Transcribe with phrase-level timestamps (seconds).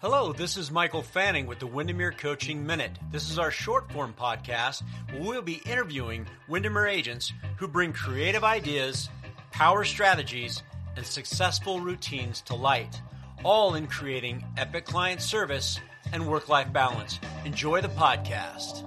[0.00, 2.92] Hello, this is Michael Fanning with the Windermere Coaching Minute.
[3.12, 8.42] This is our short form podcast where we'll be interviewing Windermere agents who bring creative
[8.42, 9.10] ideas,
[9.50, 10.62] power strategies,
[10.96, 12.98] and successful routines to light,
[13.44, 15.78] all in creating epic client service
[16.14, 17.20] and work life balance.
[17.44, 18.86] Enjoy the podcast.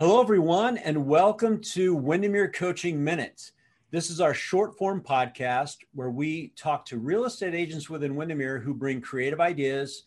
[0.00, 3.52] Hello, everyone, and welcome to Windermere Coaching Minutes.
[3.92, 8.58] This is our short form podcast where we talk to real estate agents within Windermere
[8.58, 10.02] who bring creative ideas,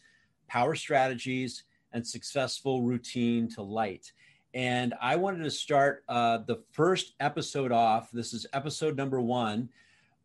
[0.50, 1.64] power strategies,
[1.94, 4.12] and successful routine to light.
[4.54, 8.12] And I wanted to start uh, the first episode off.
[8.12, 9.70] This is episode number one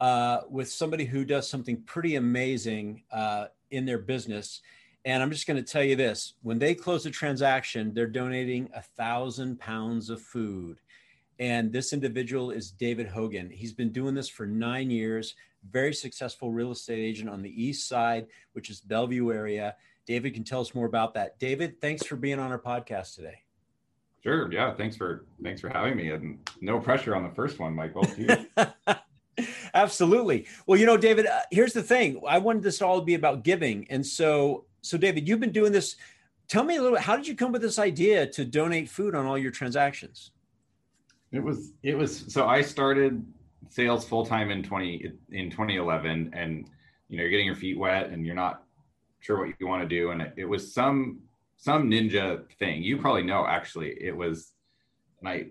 [0.00, 4.60] uh, with somebody who does something pretty amazing uh, in their business.
[5.04, 8.68] And I'm just going to tell you this when they close a transaction, they're donating
[8.74, 10.78] a thousand pounds of food.
[11.38, 13.50] And this individual is David Hogan.
[13.50, 15.34] He's been doing this for nine years,
[15.70, 19.74] very successful real estate agent on the east side, which is Bellevue area.
[20.06, 21.38] David can tell us more about that.
[21.38, 23.42] David, thanks for being on our podcast today.
[24.22, 24.52] Sure.
[24.52, 24.72] Yeah.
[24.74, 26.10] Thanks for thanks for having me.
[26.10, 28.06] And no pressure on the first one, Michael.
[29.74, 30.46] Absolutely.
[30.66, 32.20] Well, you know, David, uh, here's the thing.
[32.28, 33.86] I wanted this all to be about giving.
[33.90, 35.96] And so so David, you've been doing this.
[36.48, 36.98] Tell me a little.
[36.98, 40.32] How did you come with this idea to donate food on all your transactions?
[41.30, 43.24] It was it was so I started
[43.70, 46.68] sales full time in twenty in 2011, and
[47.08, 48.64] you know you're getting your feet wet and you're not
[49.20, 51.20] sure what you want to do, and it, it was some
[51.56, 52.82] some ninja thing.
[52.82, 53.96] You probably know actually.
[54.00, 54.52] It was,
[55.20, 55.46] and I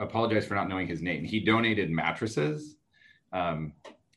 [0.00, 1.24] apologize for not knowing his name.
[1.24, 2.76] He donated mattresses.
[3.32, 3.72] Um,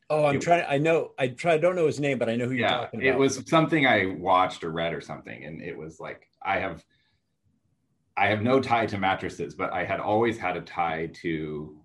[0.09, 0.65] Oh, I'm it, trying.
[0.67, 1.11] I know.
[1.19, 1.53] I try.
[1.53, 3.13] I don't know his name, but I know who you're yeah, talking about.
[3.13, 6.83] It was something I watched or read or something, and it was like I have.
[8.17, 11.77] I have no tie to mattresses, but I had always had a tie to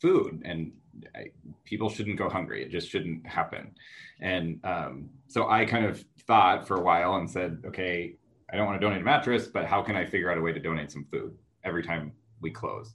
[0.00, 0.72] food, and
[1.14, 1.26] I,
[1.64, 2.62] people shouldn't go hungry.
[2.62, 3.74] It just shouldn't happen.
[4.20, 8.16] And um, so I kind of thought for a while and said, okay,
[8.52, 10.52] I don't want to donate a mattress, but how can I figure out a way
[10.52, 12.94] to donate some food every time we close?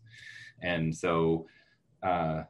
[0.62, 1.48] And so
[2.04, 2.44] uh,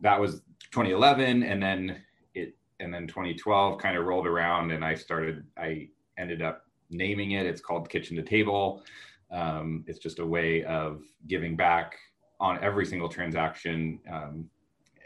[0.00, 0.42] that was
[0.74, 2.02] 2011 and then
[2.34, 7.32] it and then 2012 kind of rolled around and i started i ended up naming
[7.32, 7.46] it.
[7.46, 8.82] It's called kitchen to table.
[9.30, 11.96] Um, it's just a way of giving back
[12.40, 14.48] on every single transaction um,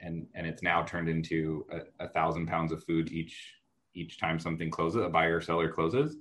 [0.01, 3.55] and and it's now turned into a, a, thousand pounds of food each
[3.95, 6.17] each time something closes a buyer seller closes.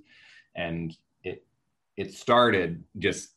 [0.56, 1.44] And it
[1.96, 3.34] it started just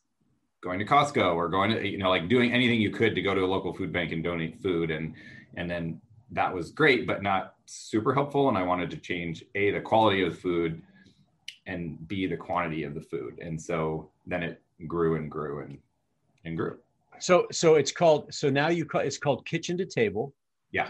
[0.62, 3.34] going to costco or going to you know like doing anything you could to go
[3.34, 4.90] to a local food bank and donate food.
[4.90, 5.14] And
[5.56, 6.00] and then
[6.30, 8.48] that was great but not super helpful.
[8.48, 10.82] And i wanted to change a the quality of the food
[11.66, 13.38] and b the quantity of the food.
[13.40, 15.78] And so then it grew and grew and
[16.44, 16.78] and grew.
[17.18, 20.32] So so it's called so now you call it's called kitchen to table.
[20.70, 20.88] Yeah.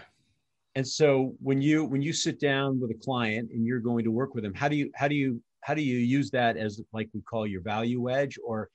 [0.75, 4.11] And so when you when you sit down with a client and you're going to
[4.11, 6.81] work with them how do you how do you how do you use that as
[6.91, 8.37] like we call your value edge?
[8.45, 8.69] Or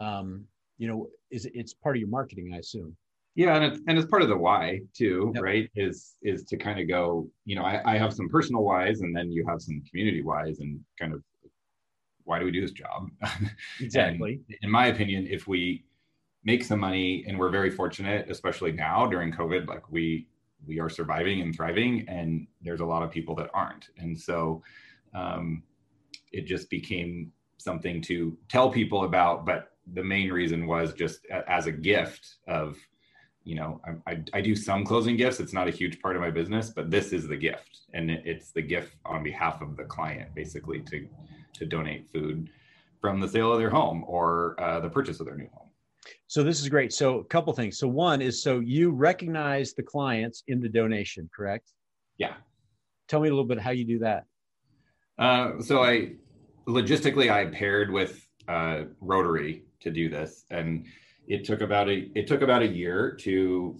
[0.00, 0.44] um
[0.78, 2.96] you know is it's part of your marketing i assume.
[3.34, 5.42] Yeah and it's, and it's part of the why too yep.
[5.42, 5.70] right?
[5.76, 9.14] Is is to kind of go you know I, I have some personal whys and
[9.16, 11.22] then you have some community whys and kind of
[12.24, 13.08] why do we do this job?
[13.80, 14.40] Exactly.
[14.62, 15.84] in my opinion if we
[16.44, 20.26] make some money and we're very fortunate especially now during covid like we
[20.66, 23.88] we are surviving and thriving and there's a lot of people that aren't.
[23.98, 24.62] And so
[25.14, 25.62] um,
[26.32, 31.66] it just became something to tell people about but the main reason was just as
[31.66, 32.78] a gift of
[33.44, 35.40] you know I, I, I, do some closing gifts.
[35.40, 37.80] It's not a huge part of my business but this is the gift.
[37.94, 41.08] And it's the gift on behalf of the client basically to
[41.54, 42.50] to donate food
[43.00, 45.68] from the sale of their home or uh, the purchase of their new home.
[46.26, 46.92] So this is great.
[46.92, 47.78] So a couple things.
[47.78, 51.72] So one is so you recognize the clients in the donation correct?
[52.18, 52.34] Yeah.
[53.08, 54.24] Tell me a little bit how you do that.
[55.18, 56.12] Uh, so i
[56.66, 60.86] logistically i paired with uh, rotary to do this and
[61.26, 63.78] it took about a it took about a year to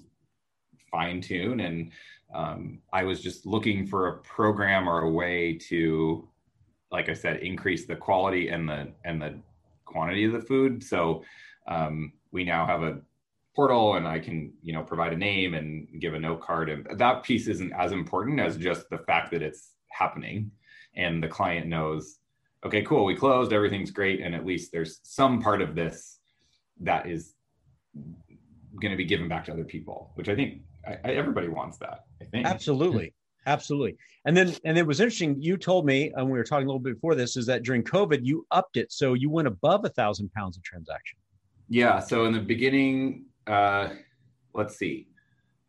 [0.91, 1.93] fine tune and
[2.35, 6.29] um, i was just looking for a program or a way to
[6.91, 9.38] like I said, increase the quality and the and the
[9.85, 10.82] quantity of the food.
[10.82, 11.25] So
[11.69, 13.00] um, we now have a
[13.55, 16.70] portal and I can, you know, provide a name and give a note card.
[16.70, 20.50] And that piece isn't as important as just the fact that it's happening
[20.94, 22.19] and the client knows,
[22.65, 24.21] okay, cool, we closed, everything's great.
[24.21, 26.19] And at least there's some part of this
[26.81, 27.35] that is
[28.81, 31.79] going to be given back to other people, which I think I, I, everybody wants
[31.79, 32.05] that.
[32.21, 32.47] I think.
[32.47, 33.15] Absolutely.
[33.47, 33.97] Absolutely.
[34.27, 35.41] And then, and it was interesting.
[35.41, 37.83] You told me, and we were talking a little bit before this, is that during
[37.83, 38.93] COVID, you upped it.
[38.93, 41.19] So you went above a thousand pounds of transaction.
[41.69, 42.01] Yeah.
[42.01, 43.89] So in the beginning, uh,
[44.53, 45.09] let's see.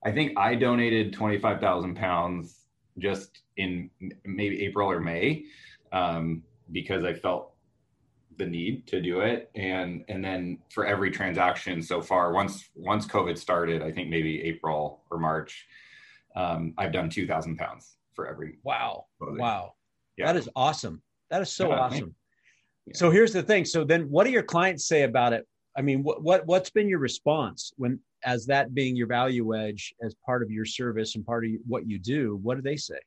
[0.04, 2.66] I think I donated 25,000 pounds
[2.98, 3.90] just in
[4.26, 5.46] maybe April or May
[5.92, 7.54] um, because I felt
[8.38, 9.52] the need to do it.
[9.56, 14.42] And, and then for every transaction so far, once, once COVID started, I think maybe
[14.44, 15.68] April or March,
[16.36, 18.58] um, I've done 2000 pounds for every.
[18.64, 19.06] Wow.
[19.20, 19.40] Clothing.
[19.40, 19.74] Wow.
[20.18, 20.28] Yeah.
[20.28, 21.02] That is awesome.
[21.30, 22.16] That is so yeah, awesome.
[22.86, 22.94] Yeah.
[22.96, 23.66] So here's the thing.
[23.66, 25.46] So then what do your clients say about it
[25.76, 29.94] I mean, what, what what's been your response when, as that being your value edge
[30.04, 32.40] as part of your service and part of what you do?
[32.44, 33.00] What do they say?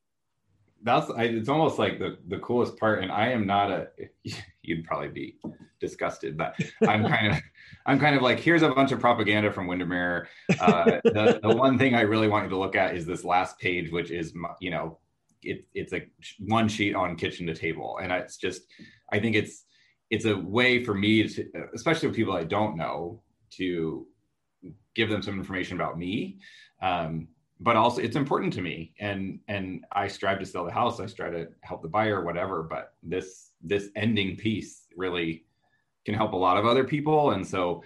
[0.85, 3.89] That's I, it's almost like the the coolest part, and I am not a.
[4.63, 5.37] You'd probably be
[5.81, 6.55] disgusted, but
[6.87, 7.43] I'm kind of
[7.87, 10.29] I'm kind of like here's a bunch of propaganda from Windermere.
[10.61, 13.59] Uh, the the one thing I really want you to look at is this last
[13.59, 14.99] page, which is you know
[15.43, 16.07] it, it's a
[16.39, 18.63] one sheet on kitchen to table, and it's just
[19.11, 19.65] I think it's
[20.11, 23.23] it's a way for me to, especially with people I don't know,
[23.57, 24.07] to
[24.95, 26.39] give them some information about me.
[26.83, 27.29] Um,
[27.61, 31.01] but also it's important to me and and I strive to sell the house.
[31.01, 32.63] I strive to help the buyer, whatever.
[32.63, 35.45] But this this ending piece really
[36.05, 37.31] can help a lot of other people.
[37.31, 37.83] And so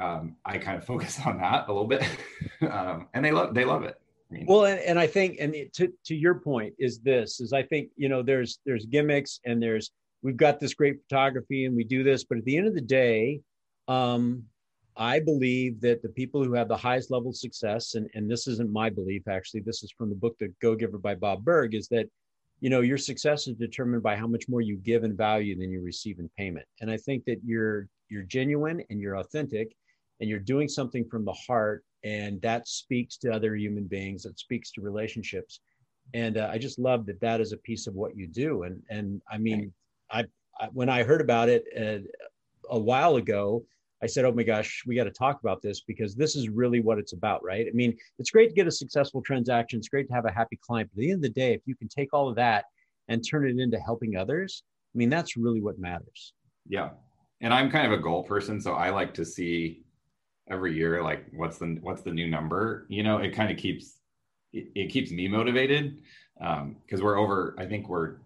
[0.00, 2.04] um, I kind of focus on that a little bit.
[2.70, 4.00] um, and they love they love it.
[4.30, 7.52] I mean, well, and, and I think, and to, to your point is this, is
[7.52, 9.90] I think, you know, there's, there's gimmicks and there's
[10.22, 12.80] we've got this great photography and we do this but at the end of the
[12.80, 13.40] day
[13.88, 14.44] um,
[15.00, 18.46] i believe that the people who have the highest level of success and, and this
[18.46, 21.74] isn't my belief actually this is from the book the go giver by bob burg
[21.74, 22.06] is that
[22.60, 25.70] you know your success is determined by how much more you give in value than
[25.70, 26.66] you receive in payment.
[26.80, 29.74] And i think that you're you're genuine and you're authentic
[30.20, 34.38] and you're doing something from the heart and that speaks to other human beings that
[34.38, 35.60] speaks to relationships.
[36.14, 38.64] And uh, i just love that that is a piece of what you do.
[38.64, 39.72] And and i mean
[40.10, 40.24] I,
[40.60, 42.06] I when I heard about it uh,
[42.68, 43.64] a while ago,
[44.02, 46.80] I said, "Oh my gosh, we got to talk about this because this is really
[46.80, 49.78] what it's about, right?" I mean, it's great to get a successful transaction.
[49.78, 51.62] It's great to have a happy client, but at the end of the day, if
[51.66, 52.64] you can take all of that
[53.08, 54.62] and turn it into helping others,
[54.94, 56.32] I mean, that's really what matters.
[56.68, 56.90] Yeah,
[57.40, 59.82] and I'm kind of a goal person, so I like to see
[60.50, 62.86] every year like what's the what's the new number.
[62.88, 63.98] You know, it kind of keeps
[64.52, 65.98] it, it keeps me motivated
[66.40, 67.54] Um, because um, we're over.
[67.58, 68.16] I think we're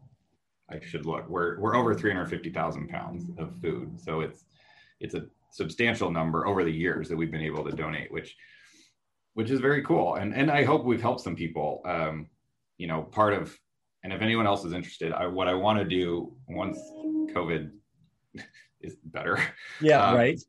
[0.71, 1.29] I should look.
[1.29, 4.45] We're we're over 350,000 pounds of food, so it's
[5.01, 8.37] it's a substantial number over the years that we've been able to donate, which
[9.35, 10.17] which is very cool.
[10.17, 11.81] And and I hope we've helped some people.
[11.85, 12.29] Um,
[12.77, 13.57] you know, part of
[14.03, 16.79] and if anyone else is interested, I, what I want to do once
[17.35, 17.71] COVID
[18.81, 19.39] is better.
[19.81, 20.41] Yeah, um, right.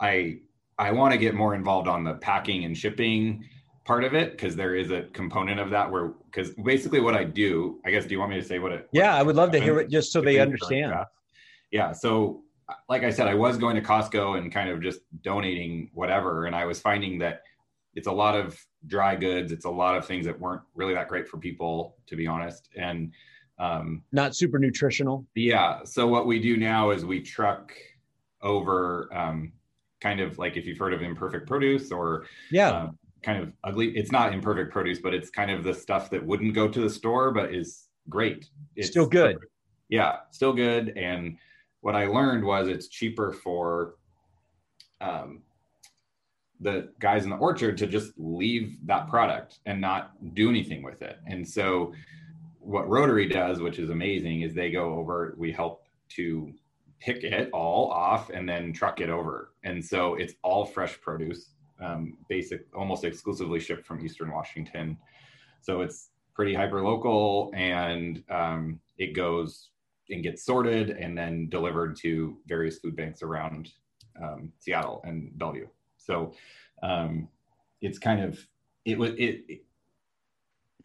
[0.00, 0.38] I
[0.78, 3.48] I want to get more involved on the packing and shipping
[3.84, 7.24] part of it because there is a component of that where because basically what I
[7.24, 8.88] do, I guess, do you want me to say what it?
[8.92, 10.94] Yeah, what I would love to hear it just so they understand.
[11.72, 12.44] Yeah, so
[12.88, 16.54] like I said, I was going to Costco and kind of just donating whatever, and
[16.54, 17.42] I was finding that
[17.94, 19.52] it's a lot of dry goods.
[19.52, 22.68] It's a lot of things that weren't really that great for people, to be honest,
[22.76, 23.12] and
[23.58, 25.26] um, not super nutritional.
[25.34, 25.80] Yeah.
[25.84, 27.72] So what we do now is we truck
[28.42, 29.52] over um,
[30.00, 32.70] kind of like if you've heard of imperfect produce or yeah.
[32.70, 33.88] Um, kind of ugly.
[33.96, 36.90] It's not imperfect produce, but it's kind of the stuff that wouldn't go to the
[36.90, 38.48] store, but is great.
[38.76, 39.38] It's still good.
[39.88, 40.96] Yeah, still good.
[40.96, 41.36] And
[41.80, 43.94] what I learned was it's cheaper for
[45.00, 45.42] um,
[46.60, 51.02] the guys in the orchard to just leave that product and not do anything with
[51.02, 51.18] it.
[51.26, 51.92] And so,
[52.60, 56.52] what Rotary does, which is amazing, is they go over, we help to
[56.98, 59.52] pick it all off and then truck it over.
[59.62, 64.98] And so, it's all fresh produce um, basic, almost exclusively shipped from Eastern Washington.
[65.60, 69.70] So it's pretty hyper local and um, it goes
[70.10, 73.70] and gets sorted and then delivered to various food banks around
[74.22, 75.66] um, Seattle and Bellevue.
[75.96, 76.32] So
[76.82, 77.28] um,
[77.80, 78.38] it's kind of,
[78.84, 79.62] it was, it, it,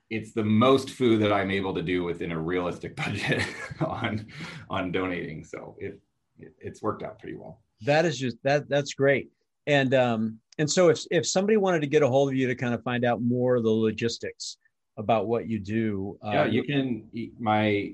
[0.09, 3.43] it's the most food that I'm able to do within a realistic budget
[3.79, 4.25] on,
[4.69, 5.43] on donating.
[5.43, 5.99] So it,
[6.39, 7.61] it it's worked out pretty well.
[7.81, 9.31] That is just, that, that's great.
[9.67, 12.55] And, um, and so if if somebody wanted to get a hold of you to
[12.55, 14.57] kind of find out more of the logistics
[14.97, 17.07] about what you do, uh, yeah, you can.
[17.39, 17.93] My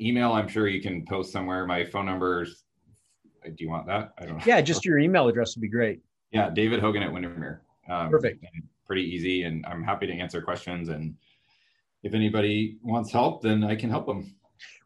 [0.00, 1.66] email, I'm sure you can post somewhere.
[1.66, 2.64] My phone number is,
[3.44, 4.12] do you want that?
[4.18, 4.44] I don't know.
[4.44, 6.00] Yeah, just your email address would be great.
[6.32, 7.62] Yeah, David Hogan at Windermere.
[7.88, 8.44] Um, Perfect.
[8.86, 10.88] Pretty easy, and I'm happy to answer questions.
[10.88, 11.14] And
[12.02, 14.34] if anybody wants help, then I can help them.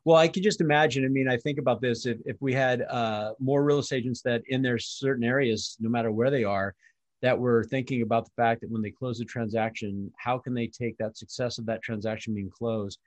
[0.04, 1.04] Well, I can just imagine.
[1.04, 2.06] I mean, I think about this.
[2.06, 5.90] If, if we had uh, more real estate agents that in their certain areas, no
[5.90, 6.74] matter where they are,
[7.22, 10.66] that were thinking about the fact that when they close a transaction, how can they
[10.66, 12.98] take that success of that transaction being closed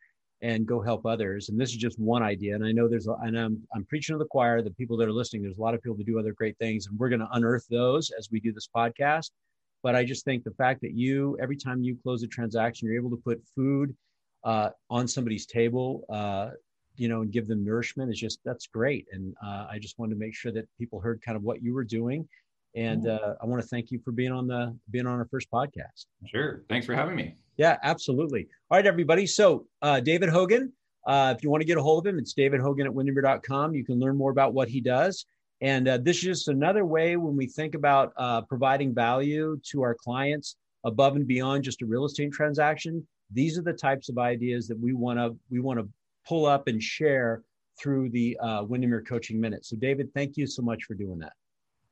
[0.43, 1.49] and go help others?
[1.49, 2.53] And this is just one idea.
[2.53, 5.13] And I know there's, and I'm, I'm preaching to the choir, the people that are
[5.13, 7.29] listening, there's a lot of people that do other great things, and we're going to
[7.31, 9.31] unearth those as we do this podcast.
[9.81, 12.97] But I just think the fact that you, every time you close a transaction, you're
[12.97, 13.95] able to put food
[14.43, 16.51] uh, on somebody's table, uh,
[16.95, 19.07] you know, and give them nourishment is just that's great.
[19.11, 21.73] And uh, I just wanted to make sure that people heard kind of what you
[21.73, 22.27] were doing.
[22.75, 25.49] And uh, I want to thank you for being on the being on our first
[25.51, 26.05] podcast.
[26.25, 26.63] Sure.
[26.69, 27.35] Thanks for having me.
[27.57, 28.47] Yeah, absolutely.
[28.71, 29.27] All right, everybody.
[29.27, 30.73] So uh, David Hogan,
[31.05, 33.75] uh, if you want to get a hold of him, it's David Hogan at Windermere.com.
[33.75, 35.25] You can learn more about what he does.
[35.61, 39.81] And uh, this is just another way when we think about uh, providing value to
[39.81, 43.05] our clients above and beyond just a real estate transaction.
[43.31, 45.87] These are the types of ideas that we want to we want to
[46.27, 47.43] pull up and share
[47.79, 49.65] through the uh, Windermere Coaching Minute.
[49.65, 51.33] So, David, thank you so much for doing that.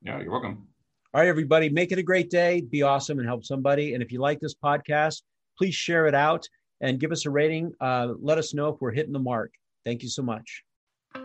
[0.02, 0.66] Yeah, you're welcome.
[1.14, 2.62] All right, everybody, make it a great day.
[2.62, 3.92] Be awesome and help somebody.
[3.92, 5.20] And if you like this podcast,
[5.58, 6.48] please share it out
[6.80, 7.74] and give us a rating.
[7.78, 9.52] Uh, let us know if we're hitting the mark.
[9.84, 10.64] Thank you so much.
[11.14, 11.20] We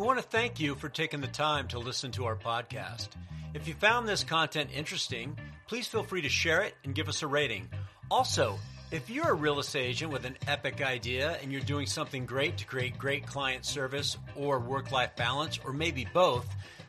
[0.00, 3.08] want to thank you for taking the time to listen to our podcast.
[3.52, 7.22] If you found this content interesting, please feel free to share it and give us
[7.22, 7.68] a rating.
[8.12, 8.56] Also,
[8.96, 12.56] if you're a real estate agent with an epic idea and you're doing something great
[12.56, 16.46] to create great client service or work life balance, or maybe both,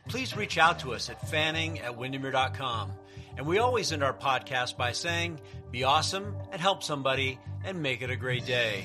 [0.08, 2.92] please reach out to us at fanning at windermere.com.
[3.36, 5.38] And we always end our podcast by saying,
[5.70, 8.84] be awesome and help somebody and make it a great day.